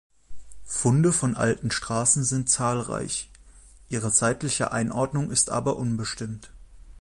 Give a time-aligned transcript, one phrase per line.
[0.65, 3.29] Funde von alten Straßen sind zahlreich,
[3.87, 6.49] ihre zeitliche Einordnung ist aber unbestimmt.